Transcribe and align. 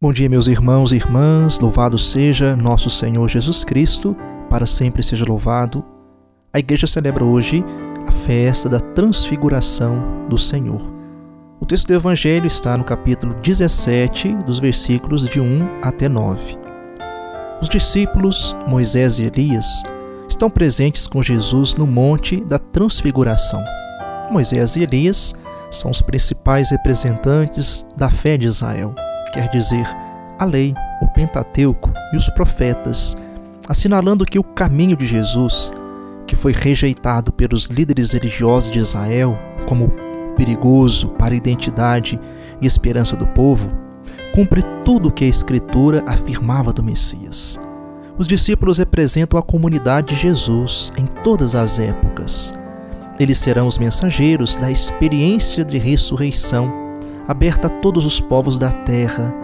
Bom 0.00 0.12
dia, 0.12 0.28
meus 0.28 0.46
irmãos 0.46 0.92
e 0.92 0.94
irmãs, 0.94 1.58
louvado 1.58 1.98
seja 1.98 2.54
nosso 2.54 2.88
Senhor 2.88 3.26
Jesus 3.28 3.64
Cristo, 3.64 4.16
para 4.48 4.64
sempre 4.64 5.02
seja 5.02 5.24
louvado. 5.24 5.84
A 6.52 6.60
igreja 6.60 6.86
celebra 6.86 7.24
hoje 7.24 7.64
a 8.06 8.12
festa 8.12 8.68
da 8.68 8.78
transfiguração 8.78 10.28
do 10.28 10.38
Senhor. 10.38 10.80
O 11.60 11.66
texto 11.66 11.88
do 11.88 11.94
Evangelho 11.94 12.46
está 12.46 12.78
no 12.78 12.84
capítulo 12.84 13.34
17, 13.42 14.36
dos 14.46 14.60
versículos 14.60 15.28
de 15.28 15.40
1 15.40 15.80
até 15.82 16.08
9. 16.08 16.56
Os 17.60 17.68
discípulos, 17.68 18.54
Moisés 18.68 19.18
e 19.18 19.24
Elias, 19.24 19.66
estão 20.28 20.48
presentes 20.48 21.08
com 21.08 21.20
Jesus 21.20 21.74
no 21.74 21.88
Monte 21.88 22.36
da 22.44 22.60
Transfiguração. 22.60 23.64
Moisés 24.30 24.76
e 24.76 24.84
Elias 24.84 25.34
são 25.72 25.90
os 25.90 26.00
principais 26.00 26.70
representantes 26.70 27.84
da 27.96 28.08
fé 28.08 28.36
de 28.36 28.46
Israel 28.46 28.94
quer 29.32 29.48
dizer 29.48 29.86
a 30.38 30.44
lei, 30.44 30.74
o 31.02 31.08
Pentateuco 31.08 31.92
e 32.12 32.16
os 32.16 32.28
profetas, 32.30 33.16
assinalando 33.68 34.24
que 34.24 34.38
o 34.38 34.44
caminho 34.44 34.96
de 34.96 35.06
Jesus, 35.06 35.72
que 36.26 36.36
foi 36.36 36.52
rejeitado 36.52 37.32
pelos 37.32 37.66
líderes 37.66 38.12
religiosos 38.12 38.70
de 38.70 38.78
Israel 38.78 39.36
como 39.66 39.92
perigoso 40.36 41.08
para 41.10 41.34
a 41.34 41.36
identidade 41.36 42.20
e 42.60 42.66
esperança 42.66 43.16
do 43.16 43.26
povo, 43.26 43.68
cumpre 44.32 44.62
tudo 44.84 45.08
o 45.08 45.12
que 45.12 45.24
a 45.24 45.28
Escritura 45.28 46.04
afirmava 46.06 46.72
do 46.72 46.82
Messias. 46.82 47.58
Os 48.16 48.26
discípulos 48.26 48.78
representam 48.78 49.38
a 49.38 49.42
comunidade 49.42 50.14
de 50.14 50.20
Jesus 50.20 50.92
em 50.96 51.06
todas 51.06 51.54
as 51.54 51.78
épocas. 51.78 52.54
Eles 53.18 53.38
serão 53.38 53.66
os 53.66 53.78
mensageiros 53.78 54.56
da 54.56 54.70
experiência 54.70 55.64
de 55.64 55.78
ressurreição 55.78 56.87
aberta 57.28 57.66
a 57.66 57.70
todos 57.70 58.06
os 58.06 58.18
povos 58.18 58.58
da 58.58 58.72
terra, 58.72 59.34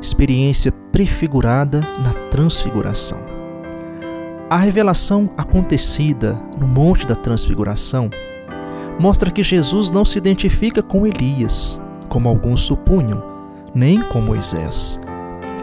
experiência 0.00 0.72
prefigurada 0.90 1.82
na 2.02 2.14
transfiguração. 2.30 3.18
A 4.48 4.56
revelação 4.56 5.28
acontecida 5.36 6.40
no 6.58 6.66
Monte 6.66 7.06
da 7.06 7.14
Transfiguração 7.14 8.08
mostra 8.98 9.30
que 9.30 9.42
Jesus 9.42 9.90
não 9.90 10.04
se 10.04 10.16
identifica 10.16 10.82
com 10.82 11.06
Elias, 11.06 11.82
como 12.08 12.28
alguns 12.30 12.62
supunham, 12.62 13.22
nem 13.74 14.00
com 14.00 14.22
Moisés. 14.22 14.98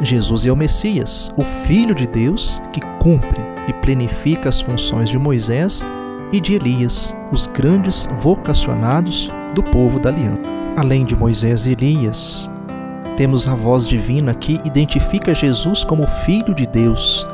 Jesus 0.03 0.45
é 0.45 0.51
o 0.51 0.55
Messias, 0.55 1.33
o 1.35 1.43
Filho 1.43 1.95
de 1.95 2.05
Deus 2.05 2.61
que 2.71 2.81
cumpre 2.99 3.41
e 3.67 3.73
plenifica 3.73 4.49
as 4.49 4.61
funções 4.61 5.09
de 5.09 5.17
Moisés 5.17 5.85
e 6.31 6.39
de 6.39 6.53
Elias, 6.53 7.15
os 7.31 7.47
grandes 7.47 8.07
vocacionados 8.19 9.31
do 9.55 9.63
povo 9.63 9.99
da 9.99 10.09
aliança. 10.09 10.60
Além 10.75 11.03
de 11.03 11.15
Moisés 11.15 11.65
e 11.65 11.73
Elias, 11.73 12.49
temos 13.17 13.47
a 13.47 13.53
voz 13.53 13.85
divina 13.85 14.33
que 14.33 14.59
identifica 14.63 15.35
Jesus 15.35 15.83
como 15.83 16.07
Filho 16.07 16.55
de 16.55 16.65
Deus, 16.65 17.27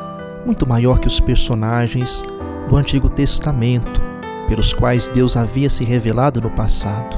muito 0.44 0.68
maior 0.68 1.00
que 1.00 1.08
os 1.08 1.20
personagens 1.20 2.24
do 2.68 2.76
Antigo 2.76 3.08
Testamento, 3.08 4.02
pelos 4.48 4.74
quais 4.74 5.08
Deus 5.08 5.38
havia 5.38 5.70
se 5.70 5.84
revelado 5.84 6.42
no 6.42 6.50
passado. 6.50 7.16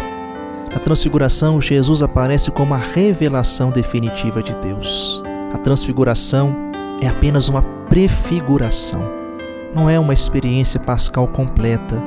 Na 0.73 0.79
Transfiguração, 0.79 1.61
Jesus 1.61 2.03
aparece 2.03 2.51
como 2.51 2.73
a 2.73 2.77
revelação 2.77 3.71
definitiva 3.71 4.43
de 4.43 4.55
Deus. 4.57 5.23
A 5.53 5.57
Transfiguração 5.57 6.53
é 7.01 7.07
apenas 7.07 7.47
uma 7.47 7.61
prefiguração, 7.87 9.09
não 9.73 9.89
é 9.89 9.97
uma 9.97 10.13
experiência 10.13 10.81
pascal 10.81 11.29
completa, 11.29 11.97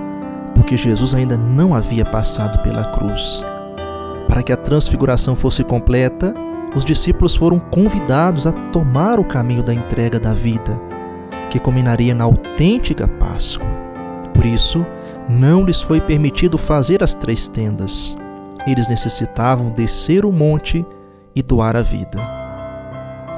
porque 0.54 0.76
Jesus 0.76 1.14
ainda 1.14 1.36
não 1.36 1.74
havia 1.74 2.04
passado 2.04 2.62
pela 2.62 2.84
cruz. 2.92 3.44
Para 4.32 4.42
que 4.42 4.50
a 4.50 4.56
transfiguração 4.56 5.36
fosse 5.36 5.62
completa, 5.62 6.32
os 6.74 6.86
discípulos 6.86 7.36
foram 7.36 7.58
convidados 7.58 8.46
a 8.46 8.52
tomar 8.52 9.20
o 9.20 9.24
caminho 9.26 9.62
da 9.62 9.74
entrega 9.74 10.18
da 10.18 10.32
vida, 10.32 10.80
que 11.50 11.58
culminaria 11.58 12.14
na 12.14 12.24
autêntica 12.24 13.06
Páscoa. 13.06 13.66
Por 14.32 14.46
isso, 14.46 14.86
não 15.28 15.66
lhes 15.66 15.82
foi 15.82 16.00
permitido 16.00 16.56
fazer 16.56 17.02
as 17.02 17.12
três 17.12 17.46
tendas. 17.46 18.16
Eles 18.66 18.88
necessitavam 18.88 19.68
descer 19.68 20.24
o 20.24 20.32
monte 20.32 20.82
e 21.36 21.42
doar 21.42 21.76
a 21.76 21.82
vida. 21.82 22.18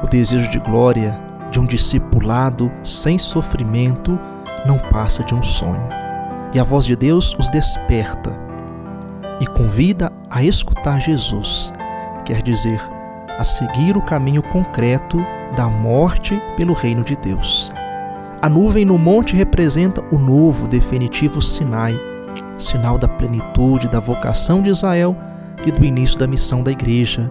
O 0.00 0.06
desejo 0.06 0.48
de 0.48 0.60
glória 0.60 1.20
de 1.50 1.58
um 1.58 1.66
discipulado 1.66 2.70
sem 2.84 3.18
sofrimento 3.18 4.16
não 4.64 4.78
passa 4.78 5.24
de 5.24 5.34
um 5.34 5.42
sonho. 5.42 5.88
E 6.54 6.60
a 6.60 6.62
voz 6.62 6.86
de 6.86 6.94
Deus 6.94 7.34
os 7.36 7.48
desperta 7.48 8.43
e 9.40 9.46
convida 9.46 10.12
a 10.30 10.42
escutar 10.42 11.00
Jesus, 11.00 11.72
quer 12.24 12.42
dizer, 12.42 12.80
a 13.38 13.44
seguir 13.44 13.96
o 13.96 14.02
caminho 14.02 14.42
concreto 14.42 15.24
da 15.56 15.68
morte 15.68 16.40
pelo 16.56 16.72
reino 16.72 17.02
de 17.02 17.16
Deus. 17.16 17.72
A 18.40 18.48
nuvem 18.48 18.84
no 18.84 18.98
monte 18.98 19.34
representa 19.34 20.04
o 20.12 20.18
novo, 20.18 20.68
definitivo 20.68 21.40
Sinai, 21.40 21.98
sinal 22.58 22.98
da 22.98 23.08
plenitude 23.08 23.88
da 23.88 23.98
vocação 23.98 24.62
de 24.62 24.70
Israel 24.70 25.16
e 25.66 25.72
do 25.72 25.84
início 25.84 26.18
da 26.18 26.26
missão 26.26 26.62
da 26.62 26.70
igreja, 26.70 27.30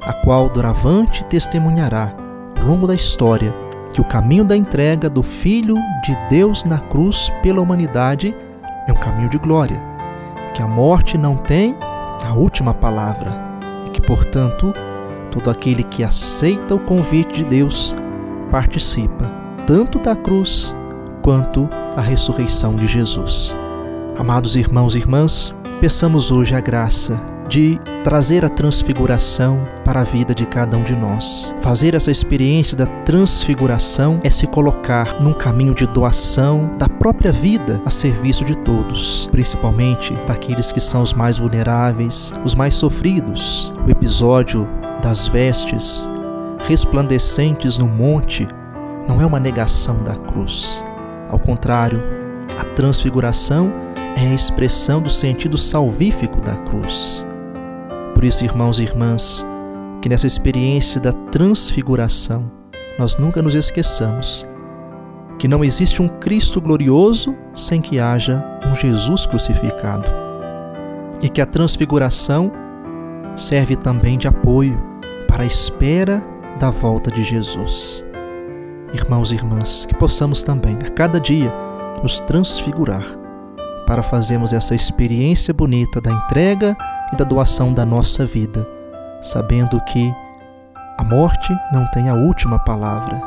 a 0.00 0.12
qual 0.12 0.48
doravante 0.48 1.24
testemunhará, 1.26 2.14
ao 2.58 2.66
longo 2.66 2.86
da 2.86 2.94
história, 2.94 3.54
que 3.92 4.00
o 4.00 4.04
caminho 4.04 4.44
da 4.44 4.56
entrega 4.56 5.08
do 5.10 5.22
Filho 5.22 5.74
de 6.02 6.16
Deus 6.30 6.64
na 6.64 6.78
cruz 6.78 7.30
pela 7.42 7.60
humanidade 7.60 8.34
é 8.88 8.92
um 8.92 8.96
caminho 8.96 9.28
de 9.28 9.38
glória 9.38 9.91
que 10.54 10.62
a 10.62 10.66
morte 10.66 11.16
não 11.16 11.36
tem 11.36 11.76
a 12.24 12.34
última 12.34 12.72
palavra 12.72 13.32
e 13.86 13.90
que, 13.90 14.00
portanto, 14.00 14.72
todo 15.30 15.50
aquele 15.50 15.82
que 15.82 16.04
aceita 16.04 16.74
o 16.74 16.78
convite 16.78 17.42
de 17.42 17.44
Deus 17.44 17.96
participa 18.50 19.30
tanto 19.66 19.98
da 19.98 20.14
cruz 20.14 20.76
quanto 21.22 21.68
da 21.94 22.02
ressurreição 22.02 22.74
de 22.74 22.86
Jesus. 22.86 23.56
Amados 24.16 24.56
irmãos 24.56 24.94
e 24.94 24.98
irmãs, 24.98 25.54
peçamos 25.80 26.30
hoje 26.30 26.54
a 26.54 26.60
graça 26.60 27.20
de 27.52 27.78
trazer 28.02 28.46
a 28.46 28.48
transfiguração 28.48 29.68
para 29.84 30.00
a 30.00 30.04
vida 30.04 30.34
de 30.34 30.46
cada 30.46 30.74
um 30.74 30.82
de 30.82 30.96
nós. 30.96 31.54
Fazer 31.60 31.94
essa 31.94 32.10
experiência 32.10 32.74
da 32.74 32.86
transfiguração 32.86 34.18
é 34.24 34.30
se 34.30 34.46
colocar 34.46 35.20
num 35.20 35.34
caminho 35.34 35.74
de 35.74 35.86
doação 35.86 36.70
da 36.78 36.88
própria 36.88 37.30
vida 37.30 37.78
a 37.84 37.90
serviço 37.90 38.42
de 38.42 38.56
todos, 38.56 39.28
principalmente 39.30 40.14
daqueles 40.26 40.72
que 40.72 40.80
são 40.80 41.02
os 41.02 41.12
mais 41.12 41.36
vulneráveis, 41.36 42.32
os 42.42 42.54
mais 42.54 42.74
sofridos. 42.74 43.74
O 43.86 43.90
episódio 43.90 44.66
das 45.02 45.28
vestes 45.28 46.10
resplandecentes 46.66 47.76
no 47.76 47.86
monte 47.86 48.48
não 49.06 49.20
é 49.20 49.26
uma 49.26 49.38
negação 49.38 50.02
da 50.02 50.14
cruz. 50.14 50.82
Ao 51.28 51.38
contrário, 51.38 52.02
a 52.58 52.64
transfiguração 52.64 53.70
é 54.16 54.28
a 54.28 54.34
expressão 54.34 55.02
do 55.02 55.10
sentido 55.10 55.58
salvífico 55.58 56.40
da 56.40 56.56
cruz. 56.56 57.26
Por 58.22 58.28
isso, 58.28 58.44
irmãos 58.44 58.78
e 58.78 58.84
irmãs, 58.84 59.44
que 60.00 60.08
nessa 60.08 60.28
experiência 60.28 61.00
da 61.00 61.10
transfiguração 61.10 62.48
nós 62.96 63.16
nunca 63.16 63.42
nos 63.42 63.52
esqueçamos 63.52 64.46
que 65.40 65.48
não 65.48 65.64
existe 65.64 66.00
um 66.00 66.06
Cristo 66.06 66.60
glorioso 66.60 67.34
sem 67.52 67.80
que 67.80 67.98
haja 67.98 68.40
um 68.64 68.76
Jesus 68.76 69.26
crucificado. 69.26 70.08
E 71.20 71.28
que 71.28 71.40
a 71.40 71.46
transfiguração 71.46 72.52
serve 73.34 73.74
também 73.74 74.16
de 74.16 74.28
apoio 74.28 74.80
para 75.26 75.42
a 75.42 75.46
espera 75.46 76.22
da 76.60 76.70
volta 76.70 77.10
de 77.10 77.24
Jesus. 77.24 78.06
Irmãos 78.94 79.32
e 79.32 79.34
irmãs, 79.34 79.84
que 79.84 79.96
possamos 79.96 80.44
também, 80.44 80.76
a 80.76 80.90
cada 80.90 81.18
dia, 81.18 81.52
nos 82.00 82.20
transfigurar 82.20 83.04
para 83.84 84.00
fazermos 84.00 84.52
essa 84.52 84.76
experiência 84.76 85.52
bonita 85.52 86.00
da 86.00 86.12
entrega 86.12 86.76
e 87.12 87.16
da 87.16 87.24
doação 87.24 87.72
da 87.72 87.84
nossa 87.84 88.24
vida, 88.24 88.66
sabendo 89.20 89.80
que 89.84 90.12
a 90.98 91.04
morte 91.04 91.54
não 91.72 91.86
tem 91.90 92.08
a 92.08 92.14
última 92.14 92.58
palavra, 92.58 93.20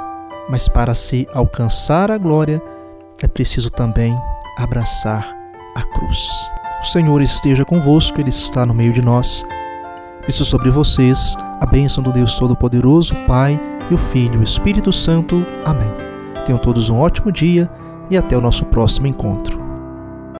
mas 0.49 0.67
para 0.67 0.95
se 0.95 1.27
alcançar 1.33 2.11
a 2.11 2.17
glória 2.17 2.61
é 3.21 3.27
preciso 3.27 3.69
também 3.69 4.15
abraçar 4.57 5.25
a 5.75 5.83
cruz. 5.83 6.51
O 6.81 6.85
Senhor 6.85 7.21
esteja 7.21 7.65
convosco, 7.65 8.19
Ele 8.19 8.29
está 8.29 8.65
no 8.65 8.73
meio 8.73 8.93
de 8.93 9.01
nós. 9.01 9.43
Isso 10.27 10.45
sobre 10.45 10.69
vocês, 10.69 11.35
a 11.59 11.65
bênção 11.65 12.03
do 12.03 12.11
Deus 12.11 12.37
Todo-Poderoso, 12.37 13.15
Pai 13.27 13.59
e 13.89 13.93
o 13.93 13.97
Filho 13.97 14.35
e 14.35 14.37
o 14.37 14.43
Espírito 14.43 14.91
Santo. 14.91 15.45
Amém. 15.65 15.91
Tenham 16.45 16.59
todos 16.59 16.89
um 16.89 16.99
ótimo 16.99 17.31
dia 17.31 17.69
e 18.09 18.17
até 18.17 18.37
o 18.37 18.41
nosso 18.41 18.65
próximo 18.65 19.07
encontro. 19.07 19.54